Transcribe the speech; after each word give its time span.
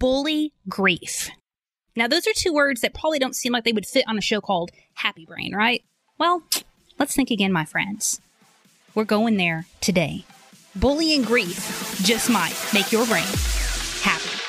bully 0.00 0.52
grief. 0.68 1.30
Now, 1.94 2.08
those 2.08 2.26
are 2.26 2.32
two 2.34 2.52
words 2.54 2.80
that 2.80 2.94
probably 2.94 3.18
don't 3.18 3.36
seem 3.36 3.52
like 3.52 3.64
they 3.64 3.72
would 3.72 3.86
fit 3.86 4.06
on 4.08 4.16
a 4.16 4.22
show 4.22 4.40
called 4.40 4.70
Happy 4.94 5.26
Brain, 5.26 5.54
right? 5.54 5.84
Well, 6.18 6.42
let's 6.98 7.14
think 7.14 7.30
again, 7.30 7.52
my 7.52 7.66
friends. 7.66 8.20
We're 8.94 9.04
going 9.04 9.36
there 9.36 9.66
today. 9.80 10.24
Bullying 10.74 11.22
grief 11.22 12.00
just 12.02 12.30
might 12.30 12.56
make 12.72 12.90
your 12.90 13.06
brain 13.06 13.26
happy. 14.00 14.40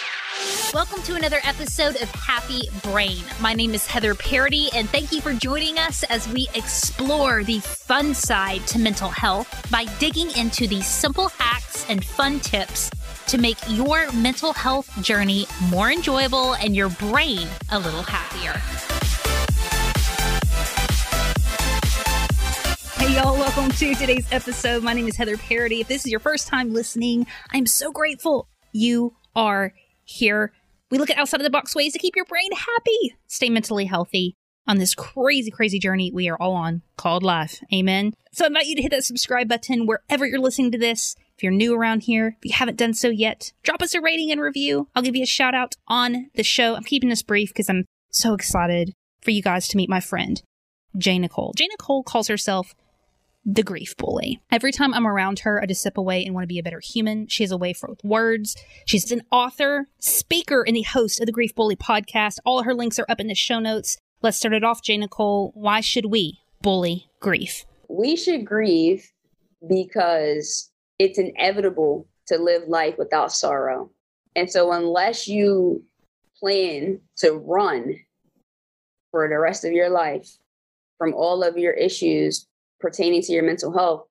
Welcome 0.73 1.03
to 1.03 1.15
another 1.15 1.39
episode 1.43 2.01
of 2.01 2.09
Happy 2.11 2.61
Brain. 2.81 3.21
My 3.41 3.53
name 3.53 3.73
is 3.73 3.85
Heather 3.85 4.15
Parady, 4.15 4.69
and 4.73 4.89
thank 4.89 5.11
you 5.11 5.19
for 5.19 5.33
joining 5.33 5.77
us 5.77 6.03
as 6.05 6.29
we 6.29 6.47
explore 6.55 7.43
the 7.43 7.59
fun 7.59 8.13
side 8.13 8.65
to 8.67 8.79
mental 8.79 9.09
health 9.09 9.69
by 9.69 9.83
digging 9.99 10.31
into 10.37 10.67
the 10.67 10.81
simple 10.81 11.27
hacks 11.27 11.85
and 11.89 12.05
fun 12.05 12.39
tips 12.39 12.89
to 13.31 13.37
make 13.37 13.57
your 13.69 14.11
mental 14.11 14.51
health 14.51 15.01
journey 15.01 15.47
more 15.69 15.89
enjoyable 15.89 16.53
and 16.55 16.75
your 16.75 16.89
brain 16.89 17.47
a 17.71 17.79
little 17.79 18.03
happier. 18.03 18.51
Hey, 22.97 23.15
y'all, 23.15 23.37
welcome 23.37 23.71
to 23.71 23.95
today's 23.95 24.27
episode. 24.33 24.83
My 24.83 24.91
name 24.91 25.07
is 25.07 25.15
Heather 25.15 25.37
Parady. 25.37 25.79
If 25.79 25.87
this 25.87 26.05
is 26.05 26.11
your 26.11 26.19
first 26.19 26.49
time 26.49 26.73
listening, 26.73 27.25
I'm 27.51 27.67
so 27.67 27.89
grateful 27.93 28.49
you 28.73 29.15
are 29.33 29.73
here. 30.03 30.51
We 30.89 30.97
look 30.97 31.09
at 31.09 31.17
outside 31.17 31.39
of 31.39 31.45
the 31.45 31.49
box 31.49 31.73
ways 31.73 31.93
to 31.93 31.99
keep 31.99 32.17
your 32.17 32.25
brain 32.25 32.51
happy, 32.51 33.15
stay 33.27 33.49
mentally 33.49 33.85
healthy 33.85 34.35
on 34.67 34.77
this 34.77 34.93
crazy, 34.93 35.51
crazy 35.51 35.79
journey 35.79 36.11
we 36.13 36.29
are 36.29 36.35
all 36.35 36.53
on 36.53 36.81
called 36.97 37.23
life. 37.23 37.61
Amen. 37.73 38.13
So 38.33 38.43
I 38.43 38.47
invite 38.47 38.65
you 38.65 38.75
to 38.75 38.81
hit 38.81 38.91
that 38.91 39.05
subscribe 39.05 39.47
button 39.47 39.85
wherever 39.85 40.25
you're 40.25 40.39
listening 40.39 40.71
to 40.71 40.77
this. 40.77 41.15
If 41.41 41.45
you're 41.45 41.53
new 41.53 41.73
around 41.73 42.03
here, 42.03 42.37
if 42.37 42.45
you 42.45 42.51
haven't 42.53 42.77
done 42.77 42.93
so 42.93 43.09
yet, 43.09 43.51
drop 43.63 43.81
us 43.81 43.95
a 43.95 43.99
rating 43.99 44.31
and 44.31 44.39
review. 44.39 44.89
I'll 44.93 45.01
give 45.01 45.15
you 45.15 45.23
a 45.23 45.25
shout 45.25 45.55
out 45.55 45.75
on 45.87 46.29
the 46.35 46.43
show. 46.43 46.75
I'm 46.75 46.83
keeping 46.83 47.09
this 47.09 47.23
brief 47.23 47.49
because 47.49 47.67
I'm 47.67 47.85
so 48.11 48.35
excited 48.35 48.93
for 49.23 49.31
you 49.31 49.41
guys 49.41 49.67
to 49.69 49.77
meet 49.77 49.89
my 49.89 50.01
friend, 50.01 50.39
J. 50.95 51.17
Nicole. 51.17 51.53
J. 51.57 51.65
Nicole 51.65 52.03
calls 52.03 52.27
herself 52.27 52.75
the 53.43 53.63
grief 53.63 53.97
bully. 53.97 54.39
Every 54.51 54.71
time 54.71 54.93
I'm 54.93 55.07
around 55.07 55.39
her, 55.39 55.59
I 55.59 55.65
just 55.65 55.81
step 55.81 55.97
away 55.97 56.23
and 56.23 56.35
want 56.35 56.43
to 56.43 56.47
be 56.47 56.59
a 56.59 56.63
better 56.63 56.79
human. 56.79 57.25
She 57.27 57.41
has 57.41 57.49
a 57.49 57.57
way 57.57 57.73
for 57.73 57.95
words. 58.03 58.55
She's 58.85 59.11
an 59.11 59.23
author, 59.31 59.87
speaker, 59.97 60.61
and 60.61 60.75
the 60.75 60.83
host 60.83 61.19
of 61.19 61.25
the 61.25 61.31
Grief 61.31 61.55
Bully 61.55 61.75
podcast. 61.75 62.37
All 62.45 62.61
her 62.61 62.75
links 62.75 62.99
are 62.99 63.07
up 63.09 63.19
in 63.19 63.25
the 63.25 63.33
show 63.33 63.57
notes. 63.57 63.97
Let's 64.21 64.37
start 64.37 64.53
it 64.53 64.63
off, 64.63 64.83
J. 64.83 64.95
Nicole. 64.95 65.53
Why 65.55 65.81
should 65.81 66.05
we 66.05 66.41
bully 66.61 67.09
grief? 67.19 67.65
We 67.89 68.15
should 68.15 68.45
grieve 68.45 69.11
because 69.67 70.70
it's 71.01 71.17
inevitable 71.17 72.07
to 72.27 72.37
live 72.37 72.67
life 72.67 72.95
without 72.99 73.31
sorrow. 73.31 73.89
And 74.35 74.49
so, 74.49 74.71
unless 74.71 75.27
you 75.27 75.83
plan 76.39 77.01
to 77.17 77.31
run 77.31 77.95
for 79.09 79.27
the 79.27 79.39
rest 79.39 79.65
of 79.65 79.71
your 79.71 79.89
life 79.89 80.29
from 80.99 81.15
all 81.15 81.43
of 81.43 81.57
your 81.57 81.73
issues 81.73 82.47
pertaining 82.79 83.23
to 83.23 83.33
your 83.33 83.43
mental 83.43 83.73
health, 83.73 84.05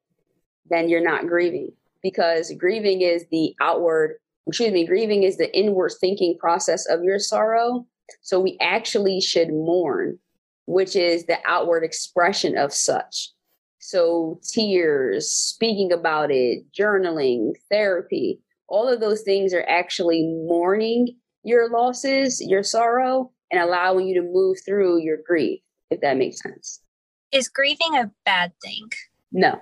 then 0.68 0.88
you're 0.88 1.02
not 1.02 1.28
grieving 1.28 1.70
because 2.02 2.52
grieving 2.58 3.02
is 3.02 3.24
the 3.30 3.54
outward, 3.60 4.16
excuse 4.48 4.72
me, 4.72 4.84
grieving 4.84 5.22
is 5.22 5.36
the 5.36 5.56
inward 5.56 5.92
thinking 6.00 6.36
process 6.38 6.86
of 6.86 7.04
your 7.04 7.20
sorrow. 7.20 7.86
So 8.20 8.40
we 8.40 8.58
actually 8.60 9.20
should 9.20 9.50
mourn, 9.50 10.18
which 10.66 10.96
is 10.96 11.26
the 11.26 11.38
outward 11.46 11.84
expression 11.84 12.58
of 12.58 12.72
such. 12.72 13.30
So 13.80 14.38
tears, 14.44 15.30
speaking 15.32 15.90
about 15.90 16.30
it, 16.30 16.64
journaling, 16.78 17.52
therapy, 17.70 18.40
all 18.68 18.86
of 18.86 19.00
those 19.00 19.22
things 19.22 19.52
are 19.54 19.66
actually 19.68 20.22
mourning 20.22 21.16
your 21.42 21.70
losses, 21.70 22.40
your 22.46 22.62
sorrow, 22.62 23.32
and 23.50 23.60
allowing 23.60 24.06
you 24.06 24.20
to 24.20 24.28
move 24.32 24.58
through 24.64 25.02
your 25.02 25.16
grief, 25.26 25.60
if 25.90 26.00
that 26.02 26.18
makes 26.18 26.42
sense. 26.42 26.82
Is 27.32 27.48
grieving 27.48 27.96
a 27.96 28.10
bad 28.24 28.52
thing? 28.62 28.90
No. 29.32 29.58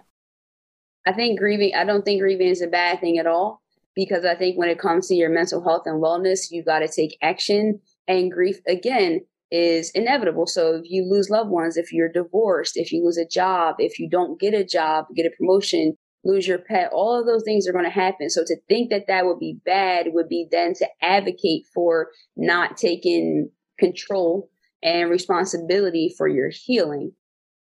I 1.06 1.12
think 1.12 1.39
grieving, 1.39 1.75
I 1.77 1.85
don't 1.85 2.05
think 2.05 2.21
grieving 2.21 2.49
is 2.49 2.61
a 2.61 2.67
bad 2.67 3.00
thing 3.00 3.19
at 3.19 3.27
all 3.27 3.62
because 3.95 4.25
I 4.25 4.35
think 4.35 4.59
when 4.59 4.69
it 4.69 4.81
comes 4.81 5.06
to 5.09 5.15
your 5.15 5.31
mental 5.31 5.62
health 5.62 5.83
and 5.87 6.03
wellness, 6.03 6.50
you 6.50 6.65
got 6.65 6.81
to 6.81 6.89
take 6.89 7.17
action. 7.23 7.81
And 8.09 8.33
grief, 8.33 8.59
again, 8.67 9.21
is 9.51 9.91
inevitable. 9.95 10.47
So 10.47 10.75
if 10.75 10.83
you 10.85 11.05
lose 11.09 11.31
loved 11.31 11.51
ones, 11.51 11.77
if 11.77 11.93
you're 11.93 12.13
divorced, 12.13 12.77
if 12.77 12.93
you 12.93 13.05
lose 13.05 13.19
a 13.19 13.27
job, 13.27 13.77
if 13.79 13.99
you 13.99 14.09
don't 14.09 14.41
get 14.41 14.55
a 14.55 14.65
job, 14.65 15.07
get 15.15 15.27
a 15.27 15.37
promotion, 15.39 15.95
lose 16.25 16.47
your 16.47 16.59
pet, 16.59 16.91
all 16.93 17.19
of 17.19 17.27
those 17.27 17.43
things 17.45 17.67
are 17.67 17.73
going 17.73 17.85
to 17.85 17.91
happen. 17.91 18.29
So 18.29 18.43
to 18.45 18.57
think 18.69 18.91
that 18.91 19.07
that 19.09 19.25
would 19.25 19.39
be 19.39 19.59
bad 19.65 20.09
would 20.13 20.29
be 20.29 20.47
then 20.51 20.75
to 20.75 20.87
advocate 21.01 21.65
for 21.73 22.09
not 22.37 22.77
taking 22.77 23.51
control 23.79 24.51
and 24.83 25.11
responsibility 25.11 26.15
for 26.17 26.29
your 26.29 26.51
healing 26.51 27.13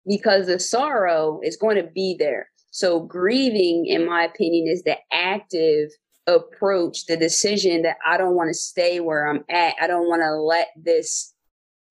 because 0.06 0.48
the 0.48 0.59
sorrow 0.59 1.40
is 1.44 1.58
going 1.58 1.78
to 1.78 1.90
be 1.94 2.16
there. 2.18 2.50
So 2.72 3.02
grieving, 3.02 3.86
in 3.88 4.06
my 4.06 4.24
opinion, 4.24 4.68
is 4.68 4.84
the 4.84 4.98
active 5.12 5.90
approach, 6.28 7.06
the 7.06 7.18
decision 7.18 7.81
that 7.81 7.98
I 8.06 8.18
don't 8.18 8.36
want 8.36 8.50
to 8.50 8.53
stay 8.53 9.00
where 9.00 9.28
I'm 9.28 9.44
at. 9.50 9.75
I 9.81 9.88
don't 9.88 10.08
want 10.08 10.22
to 10.22 10.36
let 10.36 10.68
this 10.81 11.34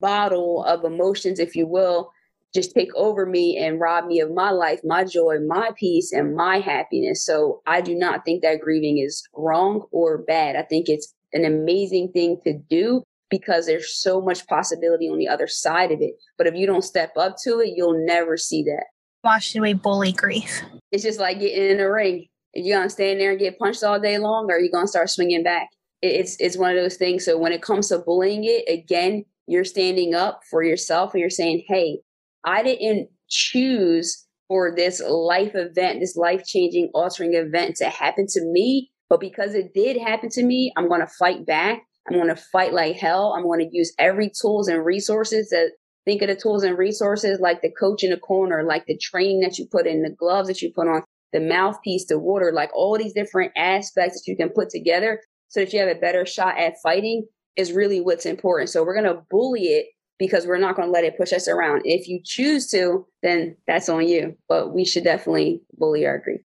bottle 0.00 0.64
of 0.64 0.84
emotions, 0.84 1.38
if 1.38 1.54
you 1.54 1.66
will, 1.66 2.12
just 2.54 2.74
take 2.74 2.94
over 2.96 3.26
me 3.26 3.56
and 3.56 3.80
rob 3.80 4.06
me 4.06 4.20
of 4.20 4.32
my 4.32 4.50
life, 4.50 4.80
my 4.84 5.04
joy, 5.04 5.38
my 5.46 5.70
peace, 5.78 6.12
and 6.12 6.34
my 6.34 6.58
happiness. 6.58 7.24
So 7.24 7.62
I 7.66 7.80
do 7.80 7.94
not 7.94 8.24
think 8.24 8.42
that 8.42 8.60
grieving 8.60 8.98
is 8.98 9.22
wrong 9.34 9.86
or 9.92 10.18
bad. 10.18 10.56
I 10.56 10.62
think 10.62 10.88
it's 10.88 11.14
an 11.32 11.44
amazing 11.44 12.10
thing 12.12 12.38
to 12.44 12.54
do 12.68 13.02
because 13.30 13.66
there's 13.66 13.94
so 13.94 14.20
much 14.20 14.46
possibility 14.48 15.08
on 15.08 15.18
the 15.18 15.28
other 15.28 15.46
side 15.46 15.92
of 15.92 16.00
it. 16.00 16.14
But 16.36 16.48
if 16.48 16.54
you 16.54 16.66
don't 16.66 16.82
step 16.82 17.12
up 17.16 17.36
to 17.44 17.60
it, 17.60 17.74
you'll 17.76 18.04
never 18.04 18.36
see 18.36 18.64
that. 18.64 18.86
Why 19.22 19.38
should 19.38 19.60
we 19.60 19.74
bully 19.74 20.12
grief? 20.12 20.62
It's 20.90 21.04
just 21.04 21.20
like 21.20 21.38
getting 21.38 21.70
in 21.70 21.80
a 21.80 21.90
ring. 21.90 22.26
If 22.52 22.66
you're 22.66 22.78
gonna 22.78 22.90
stand 22.90 23.20
there 23.20 23.30
and 23.30 23.38
get 23.38 23.58
punched 23.58 23.84
all 23.84 24.00
day 24.00 24.18
long, 24.18 24.50
or 24.50 24.58
you're 24.58 24.72
gonna 24.72 24.88
start 24.88 25.08
swinging 25.08 25.44
back. 25.44 25.68
It's 26.02 26.36
it's 26.40 26.56
one 26.56 26.70
of 26.70 26.82
those 26.82 26.96
things. 26.96 27.24
So 27.24 27.38
when 27.38 27.52
it 27.52 27.62
comes 27.62 27.88
to 27.88 27.98
bullying 27.98 28.42
it, 28.44 28.64
again, 28.68 29.24
you're 29.50 29.64
standing 29.64 30.14
up 30.14 30.40
for 30.50 30.62
yourself 30.62 31.12
and 31.12 31.20
you're 31.20 31.30
saying, 31.30 31.64
"Hey, 31.68 32.00
I 32.44 32.62
didn't 32.62 33.10
choose 33.28 34.26
for 34.48 34.74
this 34.74 35.00
life 35.00 35.54
event, 35.54 36.00
this 36.00 36.16
life 36.16 36.44
changing, 36.44 36.90
altering 36.94 37.34
event 37.34 37.76
to 37.76 37.86
happen 37.86 38.26
to 38.30 38.44
me, 38.44 38.90
but 39.08 39.20
because 39.20 39.54
it 39.54 39.74
did 39.74 39.96
happen 39.96 40.28
to 40.30 40.42
me, 40.42 40.72
I'm 40.76 40.88
gonna 40.88 41.10
fight 41.18 41.46
back." 41.46 41.82
I'm 42.08 42.16
going 42.16 42.28
to 42.28 42.42
fight 42.52 42.72
like 42.72 42.96
hell. 42.96 43.34
I'm 43.36 43.44
going 43.44 43.60
to 43.60 43.76
use 43.76 43.92
every 43.98 44.30
tools 44.30 44.68
and 44.68 44.84
resources 44.84 45.50
that 45.50 45.72
think 46.04 46.22
of 46.22 46.28
the 46.28 46.34
tools 46.34 46.64
and 46.64 46.76
resources 46.76 47.40
like 47.40 47.62
the 47.62 47.70
coach 47.78 48.02
in 48.02 48.10
the 48.10 48.16
corner, 48.16 48.64
like 48.64 48.86
the 48.86 48.98
training 48.98 49.40
that 49.40 49.58
you 49.58 49.66
put 49.70 49.86
in, 49.86 50.02
the 50.02 50.10
gloves 50.10 50.48
that 50.48 50.62
you 50.62 50.72
put 50.74 50.88
on, 50.88 51.02
the 51.32 51.40
mouthpiece, 51.40 52.06
the 52.06 52.18
water, 52.18 52.52
like 52.52 52.70
all 52.74 52.96
these 52.96 53.12
different 53.12 53.52
aspects 53.56 54.20
that 54.20 54.30
you 54.30 54.36
can 54.36 54.48
put 54.48 54.70
together 54.70 55.20
so 55.48 55.60
that 55.60 55.72
you 55.72 55.80
have 55.80 55.94
a 55.94 56.00
better 56.00 56.24
shot 56.24 56.58
at 56.58 56.74
fighting 56.82 57.26
is 57.56 57.72
really 57.72 58.00
what's 58.00 58.26
important. 58.26 58.70
So 58.70 58.84
we're 58.84 59.00
going 59.00 59.12
to 59.12 59.22
bully 59.30 59.64
it 59.64 59.86
because 60.18 60.46
we're 60.46 60.58
not 60.58 60.76
going 60.76 60.88
to 60.88 60.92
let 60.92 61.04
it 61.04 61.16
push 61.16 61.32
us 61.32 61.48
around. 61.48 61.82
If 61.84 62.06
you 62.06 62.20
choose 62.22 62.68
to, 62.70 63.06
then 63.22 63.56
that's 63.66 63.88
on 63.88 64.06
you. 64.06 64.36
But 64.48 64.72
we 64.74 64.84
should 64.84 65.04
definitely 65.04 65.62
bully 65.78 66.06
our 66.06 66.18
grief. 66.18 66.42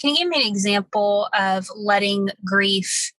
Can 0.00 0.10
you 0.10 0.18
give 0.18 0.28
me 0.28 0.42
an 0.42 0.46
example 0.46 1.28
of 1.38 1.68
letting 1.74 2.28
grief 2.44 3.12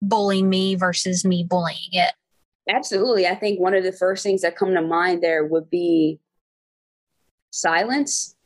bully 0.00 0.42
me 0.42 0.74
versus 0.74 1.24
me 1.24 1.44
bullying 1.48 1.92
it? 1.92 2.12
Absolutely. 2.68 3.26
I 3.26 3.34
think 3.34 3.58
one 3.58 3.74
of 3.74 3.82
the 3.82 3.92
first 3.92 4.22
things 4.22 4.42
that 4.42 4.56
come 4.56 4.74
to 4.74 4.82
mind 4.82 5.22
there 5.22 5.44
would 5.44 5.70
be 5.70 6.20
silence. 7.50 8.36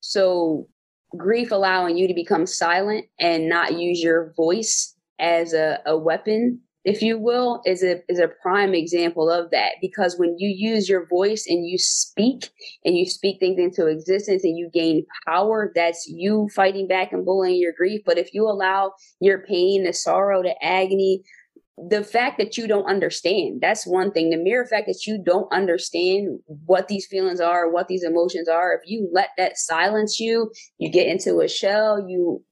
So, 0.00 0.68
grief 1.16 1.52
allowing 1.52 1.96
you 1.96 2.06
to 2.08 2.14
become 2.14 2.44
silent 2.44 3.06
and 3.18 3.48
not 3.48 3.78
use 3.78 4.02
your 4.02 4.34
voice 4.36 4.94
as 5.18 5.54
a, 5.54 5.80
a 5.86 5.96
weapon 5.96 6.60
if 6.88 7.02
you 7.02 7.18
will, 7.18 7.60
is 7.66 7.82
a 7.82 8.00
is 8.08 8.18
a 8.18 8.28
prime 8.40 8.72
example 8.72 9.30
of 9.30 9.50
that. 9.50 9.72
Because 9.78 10.16
when 10.18 10.36
you 10.38 10.48
use 10.48 10.88
your 10.88 11.06
voice 11.06 11.44
and 11.46 11.66
you 11.66 11.76
speak 11.76 12.48
and 12.82 12.96
you 12.96 13.04
speak 13.04 13.38
things 13.38 13.58
into 13.58 13.88
existence 13.88 14.42
and 14.42 14.56
you 14.56 14.70
gain 14.72 15.04
power, 15.26 15.70
that's 15.74 16.06
you 16.08 16.48
fighting 16.54 16.88
back 16.88 17.12
and 17.12 17.26
bullying 17.26 17.60
your 17.60 17.74
grief. 17.76 18.00
But 18.06 18.16
if 18.16 18.32
you 18.32 18.48
allow 18.48 18.92
your 19.20 19.40
pain, 19.40 19.84
the 19.84 19.92
sorrow, 19.92 20.42
the 20.42 20.56
agony, 20.64 21.22
the 21.76 22.02
fact 22.02 22.38
that 22.38 22.56
you 22.56 22.66
don't 22.66 22.88
understand, 22.88 23.60
that's 23.60 23.86
one 23.86 24.10
thing. 24.10 24.30
The 24.30 24.38
mere 24.38 24.64
fact 24.64 24.86
that 24.86 25.06
you 25.06 25.22
don't 25.22 25.52
understand 25.52 26.40
what 26.46 26.88
these 26.88 27.06
feelings 27.06 27.38
are, 27.38 27.70
what 27.70 27.88
these 27.88 28.02
emotions 28.02 28.48
are, 28.48 28.72
if 28.72 28.88
you 28.88 29.10
let 29.12 29.28
that 29.36 29.58
silence 29.58 30.18
you, 30.18 30.50
you 30.78 30.90
get 30.90 31.06
into 31.06 31.40
a 31.40 31.48
shell, 31.48 32.08
you 32.08 32.42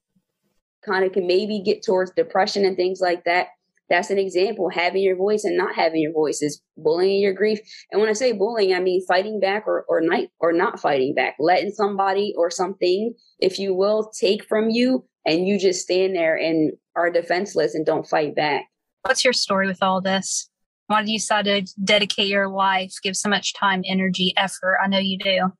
kind 0.84 1.06
of 1.06 1.12
can 1.12 1.26
maybe 1.26 1.62
get 1.64 1.82
towards 1.82 2.10
depression 2.10 2.66
and 2.66 2.76
things 2.76 3.00
like 3.00 3.24
that 3.24 3.48
that's 3.88 4.10
an 4.10 4.18
example. 4.18 4.68
Having 4.72 5.02
your 5.02 5.16
voice 5.16 5.44
and 5.44 5.56
not 5.56 5.74
having 5.74 6.00
your 6.00 6.12
voice 6.12 6.42
is 6.42 6.60
bullying 6.76 7.20
your 7.20 7.32
grief. 7.32 7.60
And 7.90 8.00
when 8.00 8.10
I 8.10 8.14
say 8.14 8.32
bullying, 8.32 8.74
I 8.74 8.80
mean 8.80 9.04
fighting 9.06 9.40
back 9.40 9.64
or, 9.66 9.84
or 9.88 10.00
not 10.00 10.24
or 10.40 10.52
not 10.52 10.80
fighting 10.80 11.14
back, 11.14 11.36
letting 11.38 11.70
somebody 11.70 12.34
or 12.36 12.50
something, 12.50 13.14
if 13.38 13.58
you 13.58 13.74
will, 13.74 14.10
take 14.18 14.44
from 14.44 14.70
you 14.70 15.04
and 15.24 15.46
you 15.46 15.58
just 15.58 15.82
stand 15.82 16.16
there 16.16 16.36
and 16.36 16.72
are 16.94 17.10
defenseless 17.10 17.74
and 17.74 17.86
don't 17.86 18.06
fight 18.06 18.34
back. 18.34 18.64
What's 19.02 19.24
your 19.24 19.32
story 19.32 19.66
with 19.66 19.82
all 19.82 20.00
this? 20.00 20.50
Why 20.88 21.02
did 21.02 21.10
you 21.10 21.18
decide 21.18 21.44
to 21.46 21.66
dedicate 21.82 22.28
your 22.28 22.48
life, 22.48 22.92
give 23.02 23.16
so 23.16 23.28
much 23.28 23.54
time, 23.54 23.82
energy, 23.86 24.32
effort? 24.36 24.78
I 24.82 24.86
know 24.88 24.98
you 24.98 25.18
do 25.18 25.52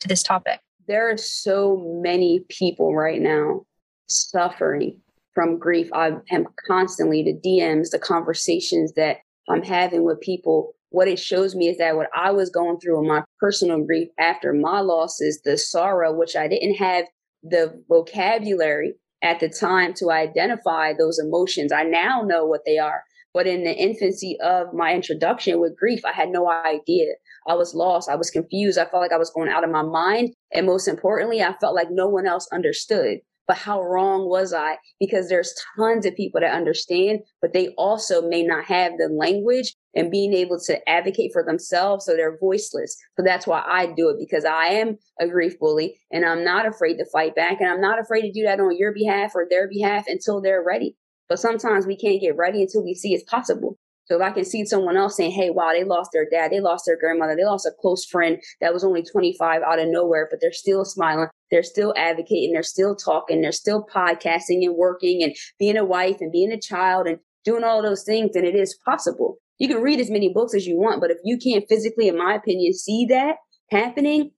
to 0.00 0.08
this 0.08 0.22
topic. 0.22 0.60
There 0.86 1.10
are 1.10 1.16
so 1.16 2.00
many 2.02 2.40
people 2.48 2.94
right 2.94 3.20
now 3.20 3.66
suffering 4.06 5.00
from 5.34 5.58
grief. 5.58 5.88
I 5.92 6.12
am 6.30 6.46
constantly 6.66 7.22
the 7.22 7.34
DMs, 7.34 7.90
the 7.90 7.98
conversations 7.98 8.92
that 8.94 9.18
I'm 9.48 9.62
having 9.62 10.04
with 10.04 10.20
people. 10.20 10.74
What 10.90 11.08
it 11.08 11.18
shows 11.18 11.54
me 11.54 11.68
is 11.68 11.78
that 11.78 11.96
what 11.96 12.08
I 12.14 12.30
was 12.30 12.50
going 12.50 12.78
through 12.78 13.00
in 13.00 13.08
my 13.08 13.24
personal 13.40 13.84
grief 13.84 14.08
after 14.18 14.52
my 14.52 14.80
losses, 14.80 15.40
the 15.44 15.58
sorrow, 15.58 16.12
which 16.12 16.36
I 16.36 16.46
didn't 16.46 16.76
have 16.76 17.06
the 17.42 17.82
vocabulary 17.88 18.94
at 19.22 19.40
the 19.40 19.48
time 19.48 19.94
to 19.94 20.10
identify 20.10 20.92
those 20.92 21.18
emotions. 21.18 21.72
I 21.72 21.82
now 21.82 22.22
know 22.22 22.46
what 22.46 22.60
they 22.64 22.78
are. 22.78 23.02
But 23.32 23.48
in 23.48 23.64
the 23.64 23.74
infancy 23.74 24.38
of 24.40 24.72
my 24.72 24.94
introduction 24.94 25.58
with 25.60 25.76
grief, 25.76 26.04
I 26.04 26.12
had 26.12 26.28
no 26.28 26.48
idea. 26.48 27.14
I 27.48 27.54
was 27.54 27.74
lost. 27.74 28.08
I 28.08 28.14
was 28.14 28.30
confused. 28.30 28.78
I 28.78 28.84
felt 28.84 29.02
like 29.02 29.12
I 29.12 29.18
was 29.18 29.30
going 29.30 29.48
out 29.48 29.64
of 29.64 29.70
my 29.70 29.82
mind. 29.82 30.32
And 30.52 30.66
most 30.66 30.86
importantly, 30.86 31.42
I 31.42 31.52
felt 31.60 31.74
like 31.74 31.88
no 31.90 32.06
one 32.06 32.26
else 32.26 32.46
understood. 32.52 33.18
But 33.46 33.58
how 33.58 33.82
wrong 33.82 34.28
was 34.28 34.54
I? 34.54 34.78
Because 34.98 35.28
there's 35.28 35.54
tons 35.76 36.06
of 36.06 36.16
people 36.16 36.40
that 36.40 36.54
understand, 36.54 37.20
but 37.42 37.52
they 37.52 37.68
also 37.76 38.26
may 38.26 38.42
not 38.42 38.64
have 38.64 38.92
the 38.96 39.08
language 39.08 39.74
and 39.94 40.10
being 40.10 40.32
able 40.32 40.58
to 40.60 40.88
advocate 40.88 41.30
for 41.32 41.44
themselves. 41.44 42.06
So 42.06 42.14
they're 42.14 42.38
voiceless. 42.38 42.96
So 43.16 43.24
that's 43.24 43.46
why 43.46 43.62
I 43.66 43.86
do 43.86 44.08
it 44.08 44.16
because 44.18 44.44
I 44.44 44.66
am 44.66 44.96
a 45.20 45.28
grief 45.28 45.58
bully 45.58 45.98
and 46.10 46.24
I'm 46.24 46.44
not 46.44 46.66
afraid 46.66 46.96
to 46.96 47.06
fight 47.12 47.34
back. 47.34 47.60
And 47.60 47.68
I'm 47.68 47.80
not 47.80 48.00
afraid 48.00 48.22
to 48.22 48.32
do 48.32 48.44
that 48.44 48.60
on 48.60 48.76
your 48.76 48.92
behalf 48.92 49.32
or 49.34 49.46
their 49.48 49.68
behalf 49.68 50.04
until 50.06 50.40
they're 50.40 50.64
ready. 50.64 50.96
But 51.28 51.38
sometimes 51.38 51.86
we 51.86 51.96
can't 51.96 52.20
get 52.20 52.36
ready 52.36 52.62
until 52.62 52.84
we 52.84 52.94
see 52.94 53.14
it's 53.14 53.24
possible. 53.24 53.78
So 54.06 54.16
if 54.16 54.22
I 54.22 54.30
can 54.32 54.44
see 54.44 54.66
someone 54.66 54.96
else 54.96 55.16
saying, 55.16 55.32
hey, 55.32 55.50
wow, 55.50 55.72
they 55.72 55.84
lost 55.84 56.10
their 56.12 56.28
dad, 56.28 56.52
they 56.52 56.60
lost 56.60 56.84
their 56.86 56.98
grandmother, 56.98 57.34
they 57.36 57.44
lost 57.44 57.66
a 57.66 57.72
close 57.80 58.04
friend 58.04 58.38
that 58.60 58.72
was 58.72 58.84
only 58.84 59.02
25 59.02 59.62
out 59.62 59.78
of 59.78 59.88
nowhere, 59.88 60.28
but 60.30 60.40
they're 60.40 60.52
still 60.52 60.84
smiling, 60.84 61.28
they're 61.50 61.62
still 61.62 61.94
advocating, 61.96 62.52
they're 62.52 62.62
still 62.62 62.94
talking, 62.94 63.40
they're 63.40 63.52
still 63.52 63.86
podcasting 63.92 64.64
and 64.64 64.76
working 64.76 65.22
and 65.22 65.34
being 65.58 65.76
a 65.76 65.84
wife 65.84 66.18
and 66.20 66.32
being 66.32 66.52
a 66.52 66.60
child 66.60 67.06
and 67.06 67.18
doing 67.44 67.64
all 67.64 67.82
those 67.82 68.04
things, 68.04 68.32
then 68.34 68.44
it 68.44 68.54
is 68.54 68.78
possible. 68.84 69.38
You 69.58 69.68
can 69.68 69.82
read 69.82 70.00
as 70.00 70.10
many 70.10 70.32
books 70.32 70.54
as 70.54 70.66
you 70.66 70.76
want, 70.76 71.00
but 71.00 71.10
if 71.10 71.18
you 71.24 71.38
can't 71.38 71.64
physically, 71.68 72.08
in 72.08 72.18
my 72.18 72.34
opinion, 72.34 72.74
see 72.74 73.06
that 73.06 73.36
happening, 73.70 74.32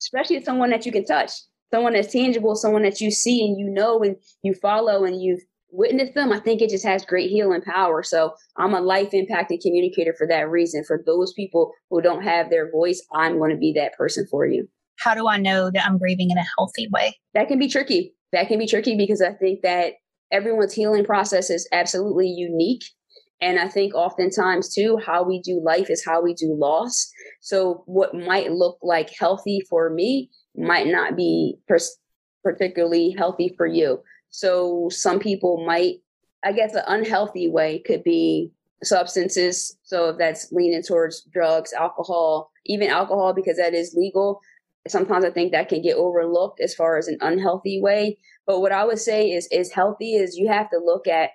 especially 0.00 0.42
someone 0.44 0.70
that 0.70 0.84
you 0.86 0.92
can 0.92 1.04
touch, 1.04 1.32
someone 1.72 1.94
that's 1.94 2.12
tangible, 2.12 2.54
someone 2.54 2.82
that 2.82 3.00
you 3.00 3.10
see 3.10 3.44
and 3.44 3.58
you 3.58 3.68
know 3.68 4.00
and 4.02 4.16
you 4.42 4.54
follow 4.54 5.04
and 5.04 5.22
you've 5.22 5.42
witness 5.70 6.14
them, 6.14 6.32
I 6.32 6.40
think 6.40 6.60
it 6.60 6.70
just 6.70 6.84
has 6.84 7.04
great 7.04 7.30
healing 7.30 7.62
power. 7.62 8.02
So 8.02 8.34
I'm 8.56 8.74
a 8.74 8.80
life 8.80 9.10
impacting 9.12 9.60
communicator 9.60 10.14
for 10.16 10.26
that 10.28 10.50
reason. 10.50 10.84
For 10.84 11.02
those 11.04 11.32
people 11.32 11.72
who 11.90 12.00
don't 12.00 12.22
have 12.22 12.50
their 12.50 12.70
voice, 12.70 13.04
I'm 13.12 13.38
going 13.38 13.50
to 13.50 13.56
be 13.56 13.72
that 13.74 13.94
person 13.94 14.26
for 14.30 14.46
you. 14.46 14.68
How 14.98 15.14
do 15.14 15.28
I 15.28 15.36
know 15.36 15.70
that 15.70 15.86
I'm 15.86 15.98
grieving 15.98 16.30
in 16.30 16.38
a 16.38 16.46
healthy 16.56 16.88
way? 16.92 17.16
That 17.34 17.48
can 17.48 17.58
be 17.58 17.68
tricky. 17.68 18.14
That 18.32 18.48
can 18.48 18.58
be 18.58 18.66
tricky 18.66 18.96
because 18.96 19.22
I 19.22 19.32
think 19.32 19.62
that 19.62 19.94
everyone's 20.32 20.74
healing 20.74 21.04
process 21.04 21.50
is 21.50 21.68
absolutely 21.72 22.28
unique. 22.28 22.84
And 23.40 23.60
I 23.60 23.68
think 23.68 23.94
oftentimes 23.94 24.74
too, 24.74 24.98
how 25.04 25.22
we 25.22 25.40
do 25.40 25.60
life 25.64 25.90
is 25.90 26.04
how 26.04 26.20
we 26.20 26.34
do 26.34 26.56
loss. 26.58 27.08
So 27.40 27.84
what 27.86 28.14
might 28.14 28.50
look 28.50 28.78
like 28.82 29.10
healthy 29.16 29.60
for 29.70 29.90
me 29.90 30.30
might 30.56 30.88
not 30.88 31.16
be 31.16 31.54
pers- 31.68 31.96
particularly 32.42 33.14
healthy 33.16 33.54
for 33.56 33.66
you. 33.66 34.00
So 34.30 34.88
some 34.90 35.18
people 35.18 35.64
might, 35.66 35.96
I 36.44 36.52
guess, 36.52 36.74
an 36.74 36.84
unhealthy 36.86 37.48
way 37.48 37.80
could 37.80 38.04
be 38.04 38.52
substances. 38.82 39.76
So 39.82 40.10
if 40.10 40.18
that's 40.18 40.52
leaning 40.52 40.82
towards 40.82 41.22
drugs, 41.32 41.72
alcohol, 41.72 42.50
even 42.66 42.88
alcohol, 42.88 43.32
because 43.32 43.56
that 43.56 43.74
is 43.74 43.94
legal. 43.96 44.40
Sometimes 44.86 45.24
I 45.24 45.30
think 45.30 45.52
that 45.52 45.68
can 45.68 45.82
get 45.82 45.96
overlooked 45.96 46.60
as 46.60 46.74
far 46.74 46.96
as 46.96 47.08
an 47.08 47.18
unhealthy 47.20 47.80
way. 47.80 48.18
But 48.46 48.60
what 48.60 48.72
I 48.72 48.84
would 48.84 48.98
say 48.98 49.30
is, 49.30 49.48
is 49.50 49.72
healthy 49.72 50.14
is 50.14 50.36
you 50.36 50.48
have 50.48 50.70
to 50.70 50.78
look 50.78 51.06
at 51.08 51.30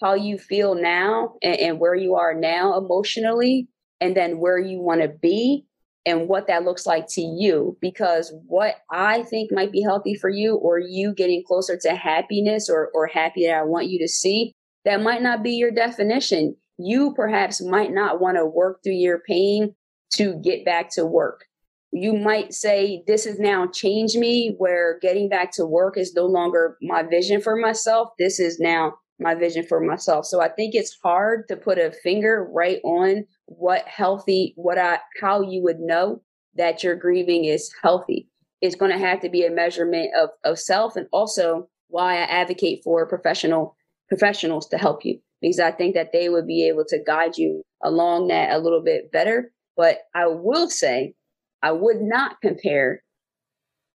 how 0.00 0.14
you 0.14 0.38
feel 0.38 0.74
now 0.74 1.34
and, 1.42 1.56
and 1.56 1.80
where 1.80 1.94
you 1.94 2.14
are 2.14 2.34
now 2.34 2.78
emotionally, 2.78 3.68
and 4.00 4.14
then 4.14 4.38
where 4.38 4.58
you 4.58 4.78
want 4.78 5.00
to 5.00 5.08
be 5.08 5.64
and 6.06 6.28
what 6.28 6.46
that 6.46 6.64
looks 6.64 6.86
like 6.86 7.06
to 7.08 7.20
you 7.20 7.76
because 7.80 8.32
what 8.46 8.76
I 8.92 9.24
think 9.24 9.50
might 9.52 9.72
be 9.72 9.82
healthy 9.82 10.14
for 10.14 10.30
you 10.30 10.54
or 10.54 10.78
you 10.78 11.12
getting 11.12 11.42
closer 11.46 11.76
to 11.82 11.96
happiness 11.96 12.70
or, 12.70 12.90
or 12.94 13.08
happy 13.08 13.46
that 13.46 13.56
I 13.56 13.62
want 13.64 13.88
you 13.88 13.98
to 13.98 14.08
see, 14.08 14.54
that 14.84 15.02
might 15.02 15.20
not 15.20 15.42
be 15.42 15.50
your 15.50 15.72
definition. 15.72 16.56
You 16.78 17.12
perhaps 17.14 17.60
might 17.60 17.92
not 17.92 18.20
want 18.20 18.36
to 18.36 18.46
work 18.46 18.78
through 18.84 18.94
your 18.94 19.20
pain 19.28 19.74
to 20.14 20.40
get 20.44 20.64
back 20.64 20.90
to 20.92 21.04
work. 21.04 21.44
You 21.90 22.14
might 22.14 22.54
say, 22.54 23.02
This 23.06 23.24
has 23.24 23.38
now 23.40 23.66
changed 23.66 24.16
me, 24.16 24.54
where 24.58 24.98
getting 25.00 25.28
back 25.28 25.50
to 25.52 25.66
work 25.66 25.96
is 25.96 26.14
no 26.14 26.26
longer 26.26 26.76
my 26.82 27.02
vision 27.02 27.40
for 27.40 27.56
myself. 27.56 28.10
This 28.18 28.38
is 28.38 28.60
now 28.60 28.94
my 29.18 29.34
vision 29.34 29.64
for 29.66 29.80
myself. 29.80 30.26
So 30.26 30.40
I 30.42 30.48
think 30.48 30.74
it's 30.74 30.96
hard 31.02 31.48
to 31.48 31.56
put 31.56 31.78
a 31.78 31.92
finger 32.02 32.48
right 32.52 32.80
on 32.84 33.24
what 33.46 33.86
healthy, 33.86 34.52
what 34.56 34.78
I, 34.78 34.98
how 35.20 35.40
you 35.40 35.62
would 35.62 35.80
know 35.80 36.22
that 36.56 36.82
your 36.82 36.96
grieving 36.96 37.44
is 37.44 37.72
healthy. 37.82 38.28
It's 38.60 38.76
going 38.76 38.90
to 38.90 38.98
have 38.98 39.20
to 39.20 39.28
be 39.28 39.44
a 39.44 39.50
measurement 39.50 40.10
of, 40.16 40.30
of 40.44 40.58
self 40.58 40.96
and 40.96 41.06
also 41.12 41.68
why 41.88 42.14
I 42.16 42.22
advocate 42.22 42.82
for 42.82 43.06
professional 43.06 43.76
professionals 44.08 44.68
to 44.68 44.78
help 44.78 45.04
you 45.04 45.18
because 45.40 45.60
I 45.60 45.70
think 45.70 45.94
that 45.94 46.12
they 46.12 46.28
would 46.28 46.46
be 46.46 46.66
able 46.66 46.84
to 46.88 47.02
guide 47.06 47.36
you 47.36 47.62
along 47.82 48.28
that 48.28 48.52
a 48.52 48.58
little 48.58 48.82
bit 48.82 49.12
better. 49.12 49.52
But 49.76 49.98
I 50.14 50.26
will 50.26 50.68
say, 50.68 51.14
I 51.62 51.72
would 51.72 52.00
not 52.00 52.40
compare 52.40 53.02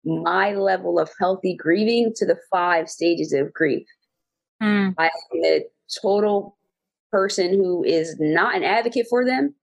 my 0.04 0.54
level 0.54 1.00
of 1.00 1.10
healthy 1.20 1.56
grieving 1.56 2.14
to 2.18 2.26
the 2.26 2.38
five 2.52 2.90
stages 2.90 3.34
of 3.34 3.54
grief. 3.54 3.88
Mm. 4.62 4.94
I 4.98 5.06
am 5.06 5.44
a 5.46 5.66
total 6.02 6.58
person 7.12 7.54
who 7.54 7.84
is 7.84 8.16
not 8.20 8.56
an 8.56 8.64
advocate 8.64 9.08
for 9.10 9.26
them. 9.26 9.56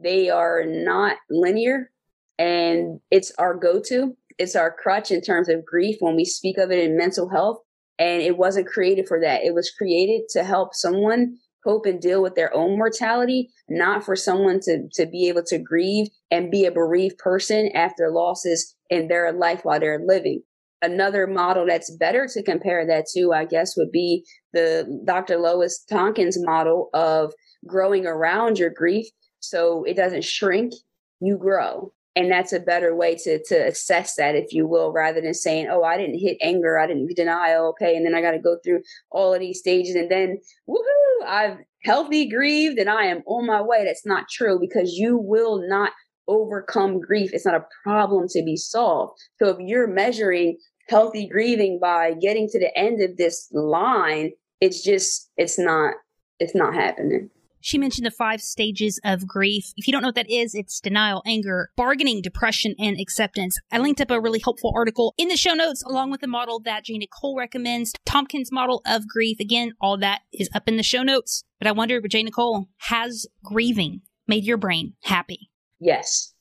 They 0.00 0.30
are 0.30 0.64
not 0.66 1.16
linear, 1.30 1.90
and 2.38 3.00
it's 3.10 3.32
our 3.38 3.54
go 3.54 3.80
to. 3.86 4.16
It's 4.38 4.54
our 4.54 4.70
crutch 4.70 5.10
in 5.10 5.20
terms 5.20 5.48
of 5.48 5.64
grief 5.64 5.96
when 6.00 6.14
we 6.14 6.24
speak 6.24 6.58
of 6.58 6.70
it 6.70 6.78
in 6.78 6.96
mental 6.96 7.28
health. 7.28 7.58
And 7.98 8.22
it 8.22 8.38
wasn't 8.38 8.68
created 8.68 9.08
for 9.08 9.20
that. 9.20 9.42
It 9.42 9.54
was 9.54 9.72
created 9.72 10.28
to 10.30 10.44
help 10.44 10.72
someone 10.72 11.36
cope 11.64 11.86
and 11.86 12.00
deal 12.00 12.22
with 12.22 12.36
their 12.36 12.54
own 12.54 12.78
mortality, 12.78 13.50
not 13.68 14.04
for 14.04 14.14
someone 14.14 14.60
to, 14.60 14.88
to 14.94 15.06
be 15.06 15.28
able 15.28 15.42
to 15.44 15.58
grieve 15.58 16.06
and 16.30 16.50
be 16.50 16.64
a 16.64 16.70
bereaved 16.70 17.18
person 17.18 17.70
after 17.74 18.10
losses 18.10 18.76
in 18.88 19.08
their 19.08 19.32
life 19.32 19.60
while 19.64 19.80
they're 19.80 20.00
living. 20.04 20.42
Another 20.80 21.26
model 21.26 21.66
that's 21.66 21.90
better 21.96 22.28
to 22.32 22.42
compare 22.42 22.86
that 22.86 23.06
to, 23.14 23.32
I 23.32 23.44
guess, 23.44 23.76
would 23.76 23.90
be 23.90 24.24
the 24.52 25.00
Dr. 25.04 25.36
Lois 25.36 25.84
Tonkin's 25.90 26.38
model 26.40 26.88
of 26.94 27.32
growing 27.66 28.06
around 28.06 28.58
your 28.58 28.70
grief 28.70 29.06
so 29.40 29.84
it 29.84 29.94
doesn't 29.94 30.24
shrink, 30.24 30.72
you 31.20 31.36
grow. 31.36 31.92
And 32.16 32.30
that's 32.32 32.52
a 32.52 32.60
better 32.60 32.96
way 32.96 33.14
to, 33.14 33.42
to 33.44 33.66
assess 33.66 34.16
that, 34.16 34.34
if 34.34 34.52
you 34.52 34.66
will, 34.66 34.92
rather 34.92 35.20
than 35.20 35.34
saying, 35.34 35.68
oh, 35.70 35.84
I 35.84 35.96
didn't 35.96 36.18
hit 36.18 36.36
anger, 36.40 36.78
I 36.78 36.86
didn't 36.88 37.14
denial, 37.14 37.68
okay, 37.68 37.96
and 37.96 38.04
then 38.04 38.14
I 38.14 38.20
got 38.20 38.32
to 38.32 38.40
go 38.40 38.56
through 38.64 38.82
all 39.10 39.32
of 39.32 39.40
these 39.40 39.60
stages 39.60 39.94
and 39.94 40.10
then, 40.10 40.38
woohoo, 40.68 41.26
I've 41.26 41.58
healthy 41.84 42.28
grieved 42.28 42.78
and 42.78 42.90
I 42.90 43.04
am 43.04 43.22
on 43.26 43.46
my 43.46 43.62
way. 43.62 43.84
That's 43.84 44.06
not 44.06 44.28
true 44.28 44.58
because 44.60 44.94
you 44.94 45.16
will 45.16 45.68
not 45.68 45.92
overcome 46.28 47.00
grief. 47.00 47.30
It's 47.32 47.46
not 47.46 47.54
a 47.54 47.64
problem 47.82 48.26
to 48.30 48.42
be 48.44 48.56
solved. 48.56 49.18
So 49.38 49.48
if 49.48 49.56
you're 49.60 49.88
measuring 49.88 50.58
healthy 50.88 51.28
grieving 51.28 51.78
by 51.80 52.14
getting 52.14 52.48
to 52.48 52.58
the 52.58 52.76
end 52.78 53.02
of 53.02 53.16
this 53.16 53.48
line, 53.52 54.32
it's 54.60 54.82
just, 54.82 55.30
it's 55.36 55.58
not, 55.58 55.94
it's 56.38 56.54
not 56.54 56.74
happening. 56.74 57.30
She 57.60 57.76
mentioned 57.76 58.06
the 58.06 58.12
five 58.12 58.40
stages 58.40 59.00
of 59.04 59.26
grief. 59.26 59.72
If 59.76 59.86
you 59.86 59.92
don't 59.92 60.02
know 60.02 60.08
what 60.08 60.14
that 60.14 60.30
is, 60.30 60.54
it's 60.54 60.80
denial, 60.80 61.22
anger, 61.26 61.70
bargaining, 61.76 62.22
depression, 62.22 62.74
and 62.78 62.98
acceptance. 63.00 63.58
I 63.72 63.78
linked 63.78 64.00
up 64.00 64.10
a 64.10 64.20
really 64.20 64.38
helpful 64.38 64.72
article 64.76 65.12
in 65.18 65.28
the 65.28 65.36
show 65.36 65.54
notes 65.54 65.82
along 65.82 66.10
with 66.10 66.20
the 66.20 66.28
model 66.28 66.60
that 66.60 66.84
J. 66.84 66.98
Nicole 66.98 67.36
recommends, 67.36 67.92
Tonkin's 68.06 68.52
model 68.52 68.80
of 68.86 69.08
grief. 69.08 69.38
Again, 69.40 69.72
all 69.80 69.98
that 69.98 70.20
is 70.32 70.48
up 70.54 70.68
in 70.68 70.76
the 70.76 70.82
show 70.82 71.02
notes. 71.02 71.42
But 71.58 71.66
I 71.66 71.72
wonder, 71.72 72.00
J. 72.00 72.22
Nicole, 72.22 72.68
has 72.82 73.26
grieving 73.42 74.02
made 74.28 74.44
your 74.44 74.56
brain 74.56 74.94
happy? 75.02 75.50
Yes. 75.80 76.34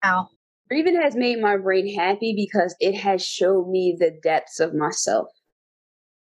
How? 0.00 0.28
Grieving 0.68 1.00
has 1.00 1.14
made 1.14 1.40
my 1.40 1.56
brain 1.56 1.94
happy 1.94 2.34
because 2.34 2.74
it 2.80 2.94
has 2.94 3.24
showed 3.24 3.68
me 3.68 3.96
the 3.98 4.18
depths 4.22 4.60
of 4.60 4.74
myself. 4.74 5.28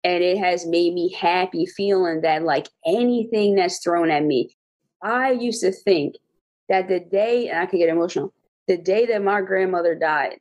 And 0.05 0.23
it 0.23 0.39
has 0.39 0.67
made 0.67 0.95
me 0.95 1.13
happy 1.13 1.65
feeling 1.65 2.23
that, 2.23 2.43
like 2.43 2.69
anything 2.85 3.55
that's 3.55 3.79
thrown 3.79 4.11
at 4.11 4.25
me, 4.25 4.51
I 5.01 5.31
used 5.31 5.61
to 5.63 5.73
think 5.73 6.17
that 6.69 6.89
the 6.89 6.99
day, 7.01 7.49
and 7.49 7.59
I 7.59 7.67
could 7.67 7.79
get 7.79 7.89
emotional, 7.89 8.33
the 8.67 8.77
day 8.79 9.07
that 9.07 9.23
my 9.23 9.41
grandmother 9.43 9.95
died, 9.95 10.39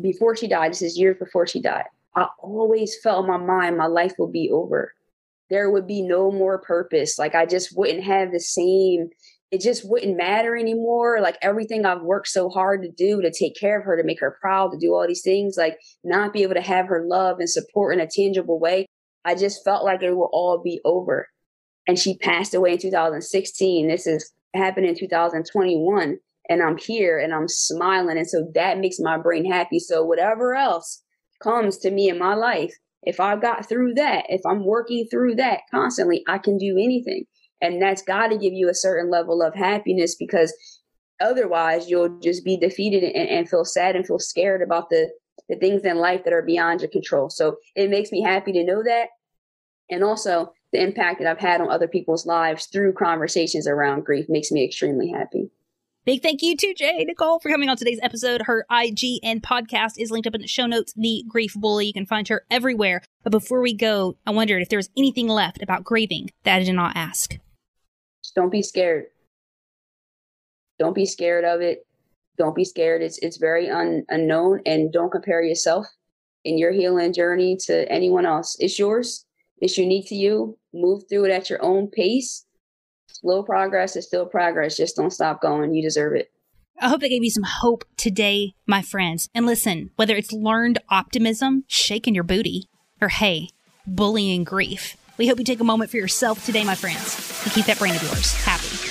before 0.00 0.34
she 0.36 0.48
died, 0.48 0.72
this 0.72 0.82
is 0.82 0.98
years 0.98 1.16
before 1.18 1.46
she 1.46 1.60
died, 1.60 1.84
I 2.16 2.26
always 2.40 2.96
felt 3.02 3.24
in 3.24 3.30
my 3.30 3.36
mind 3.36 3.76
my 3.76 3.86
life 3.86 4.14
will 4.18 4.30
be 4.30 4.50
over. 4.50 4.94
there 5.50 5.70
would 5.70 5.86
be 5.86 6.02
no 6.02 6.30
more 6.30 6.58
purpose. 6.58 7.18
Like 7.18 7.34
I 7.34 7.46
just 7.46 7.76
wouldn't 7.76 8.04
have 8.04 8.32
the 8.32 8.40
same 8.40 9.10
it 9.50 9.60
just 9.60 9.88
wouldn't 9.88 10.16
matter 10.16 10.56
anymore. 10.56 11.20
Like 11.22 11.38
everything 11.40 11.86
I've 11.86 12.02
worked 12.02 12.28
so 12.28 12.50
hard 12.50 12.82
to 12.82 12.90
do 12.90 13.22
to 13.22 13.30
take 13.30 13.58
care 13.58 13.78
of 13.78 13.84
her, 13.84 13.96
to 13.96 14.04
make 14.04 14.20
her 14.20 14.36
proud, 14.40 14.72
to 14.72 14.78
do 14.78 14.94
all 14.94 15.06
these 15.06 15.22
things, 15.22 15.56
like 15.56 15.78
not 16.04 16.32
be 16.32 16.42
able 16.42 16.54
to 16.54 16.60
have 16.60 16.86
her 16.86 17.04
love 17.06 17.38
and 17.38 17.48
support 17.48 17.94
in 17.94 18.00
a 18.00 18.06
tangible 18.06 18.60
way. 18.60 18.86
I 19.24 19.34
just 19.34 19.64
felt 19.64 19.84
like 19.84 20.02
it 20.02 20.12
will 20.12 20.30
all 20.32 20.60
be 20.62 20.80
over. 20.84 21.28
And 21.86 21.98
she 21.98 22.18
passed 22.18 22.54
away 22.54 22.72
in 22.72 22.78
2016. 22.78 23.88
This 23.88 24.06
is 24.06 24.32
happened 24.54 24.86
in 24.86 24.98
2021. 24.98 26.18
And 26.50 26.62
I'm 26.62 26.76
here 26.76 27.18
and 27.18 27.34
I'm 27.34 27.48
smiling. 27.48 28.18
And 28.18 28.28
so 28.28 28.50
that 28.54 28.78
makes 28.78 28.98
my 28.98 29.18
brain 29.18 29.50
happy. 29.50 29.78
So 29.78 30.04
whatever 30.04 30.54
else 30.54 31.02
comes 31.42 31.78
to 31.78 31.90
me 31.90 32.08
in 32.08 32.18
my 32.18 32.34
life, 32.34 32.74
if 33.02 33.20
I 33.20 33.36
got 33.36 33.68
through 33.68 33.94
that, 33.94 34.26
if 34.28 34.42
I'm 34.46 34.64
working 34.64 35.06
through 35.10 35.36
that 35.36 35.60
constantly, 35.70 36.24
I 36.28 36.38
can 36.38 36.58
do 36.58 36.76
anything. 36.78 37.24
And 37.60 37.82
that's 37.82 38.02
got 38.02 38.28
to 38.28 38.38
give 38.38 38.52
you 38.52 38.68
a 38.68 38.74
certain 38.74 39.10
level 39.10 39.42
of 39.42 39.54
happiness 39.54 40.14
because 40.14 40.54
otherwise 41.20 41.88
you'll 41.88 42.18
just 42.20 42.44
be 42.44 42.56
defeated 42.56 43.02
and, 43.02 43.28
and 43.28 43.48
feel 43.48 43.64
sad 43.64 43.96
and 43.96 44.06
feel 44.06 44.18
scared 44.18 44.62
about 44.62 44.90
the, 44.90 45.10
the 45.48 45.56
things 45.56 45.82
in 45.82 45.96
life 45.96 46.24
that 46.24 46.32
are 46.32 46.42
beyond 46.42 46.80
your 46.80 46.90
control. 46.90 47.30
So 47.30 47.56
it 47.74 47.90
makes 47.90 48.12
me 48.12 48.22
happy 48.22 48.52
to 48.52 48.64
know 48.64 48.82
that. 48.84 49.08
And 49.90 50.04
also 50.04 50.52
the 50.72 50.82
impact 50.82 51.20
that 51.20 51.28
I've 51.28 51.38
had 51.38 51.60
on 51.60 51.70
other 51.70 51.88
people's 51.88 52.26
lives 52.26 52.66
through 52.66 52.92
conversations 52.92 53.66
around 53.66 54.04
grief 54.04 54.26
makes 54.28 54.52
me 54.52 54.64
extremely 54.64 55.10
happy. 55.10 55.50
Big 56.04 56.22
thank 56.22 56.40
you 56.40 56.56
to 56.56 56.72
J. 56.72 57.04
Nicole 57.04 57.38
for 57.38 57.50
coming 57.50 57.68
on 57.68 57.76
today's 57.76 58.00
episode. 58.02 58.42
Her 58.46 58.64
IG 58.70 59.20
and 59.22 59.42
podcast 59.42 59.92
is 59.98 60.10
linked 60.10 60.26
up 60.26 60.34
in 60.34 60.40
the 60.40 60.46
show 60.46 60.66
notes. 60.66 60.94
The 60.96 61.22
Grief 61.28 61.52
Bully. 61.54 61.86
You 61.86 61.92
can 61.92 62.06
find 62.06 62.26
her 62.28 62.44
everywhere. 62.50 63.02
But 63.24 63.30
before 63.30 63.60
we 63.60 63.74
go, 63.74 64.16
I 64.26 64.30
wondered 64.30 64.62
if 64.62 64.70
there 64.70 64.78
was 64.78 64.88
anything 64.96 65.28
left 65.28 65.62
about 65.62 65.84
grieving 65.84 66.30
that 66.44 66.56
I 66.56 66.64
did 66.64 66.72
not 66.72 66.96
ask. 66.96 67.36
Don't 68.34 68.50
be 68.50 68.62
scared. 68.62 69.06
Don't 70.78 70.94
be 70.94 71.06
scared 71.06 71.44
of 71.44 71.60
it. 71.60 71.86
Don't 72.36 72.54
be 72.54 72.64
scared. 72.64 73.02
It's 73.02 73.18
it's 73.18 73.36
very 73.36 73.68
un, 73.68 74.04
unknown, 74.08 74.60
and 74.64 74.92
don't 74.92 75.10
compare 75.10 75.42
yourself 75.42 75.86
in 76.44 76.56
your 76.56 76.72
healing 76.72 77.12
journey 77.12 77.56
to 77.66 77.90
anyone 77.90 78.26
else. 78.26 78.56
It's 78.60 78.78
yours. 78.78 79.24
It's 79.60 79.76
unique 79.76 80.08
to 80.08 80.14
you. 80.14 80.56
Move 80.72 81.02
through 81.08 81.24
it 81.24 81.32
at 81.32 81.50
your 81.50 81.62
own 81.64 81.88
pace. 81.88 82.46
Slow 83.08 83.42
progress 83.42 83.96
is 83.96 84.06
still 84.06 84.26
progress. 84.26 84.76
Just 84.76 84.94
don't 84.94 85.10
stop 85.10 85.40
going. 85.40 85.74
You 85.74 85.82
deserve 85.82 86.14
it. 86.14 86.30
I 86.80 86.88
hope 86.88 87.00
that 87.00 87.08
gave 87.08 87.24
you 87.24 87.30
some 87.30 87.42
hope 87.42 87.84
today, 87.96 88.54
my 88.64 88.82
friends. 88.82 89.28
And 89.34 89.46
listen, 89.46 89.90
whether 89.96 90.14
it's 90.14 90.30
learned 90.32 90.78
optimism, 90.88 91.64
shaking 91.66 92.14
your 92.14 92.22
booty, 92.22 92.68
or 93.00 93.08
hey, 93.08 93.48
bullying 93.84 94.44
grief, 94.44 94.96
we 95.18 95.26
hope 95.26 95.38
you 95.38 95.44
take 95.44 95.60
a 95.60 95.64
moment 95.64 95.90
for 95.90 95.96
yourself 95.96 96.44
today, 96.46 96.64
my 96.64 96.74
friends, 96.74 97.42
and 97.44 97.52
keep 97.52 97.66
that 97.66 97.78
brain 97.78 97.94
of 97.94 98.02
yours 98.02 98.32
happy. 98.44 98.88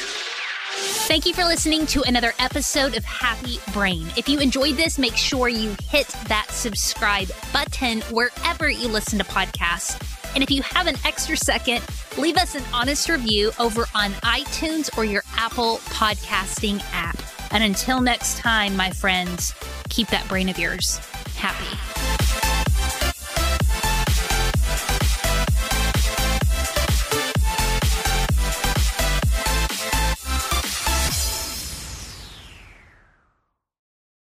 Thank 1.07 1.25
you 1.25 1.33
for 1.33 1.45
listening 1.45 1.85
to 1.87 2.03
another 2.03 2.33
episode 2.37 2.97
of 2.97 3.05
Happy 3.05 3.59
Brain. 3.71 4.07
If 4.17 4.27
you 4.27 4.39
enjoyed 4.39 4.75
this, 4.75 4.99
make 4.99 5.15
sure 5.15 5.47
you 5.47 5.73
hit 5.89 6.07
that 6.27 6.47
subscribe 6.49 7.29
button 7.53 8.01
wherever 8.11 8.69
you 8.69 8.89
listen 8.89 9.17
to 9.19 9.25
podcasts. 9.25 9.97
And 10.35 10.43
if 10.43 10.51
you 10.51 10.61
have 10.63 10.85
an 10.85 10.97
extra 11.05 11.37
second, 11.37 11.81
leave 12.17 12.35
us 12.35 12.55
an 12.55 12.63
honest 12.73 13.07
review 13.07 13.51
over 13.57 13.85
on 13.95 14.11
iTunes 14.23 14.95
or 14.97 15.05
your 15.05 15.23
Apple 15.37 15.77
podcasting 15.85 16.83
app. 16.91 17.17
And 17.51 17.63
until 17.63 18.01
next 18.01 18.37
time, 18.39 18.75
my 18.75 18.91
friends, 18.91 19.53
keep 19.87 20.09
that 20.09 20.27
brain 20.27 20.49
of 20.49 20.59
yours 20.59 20.97
happy. 21.37 21.86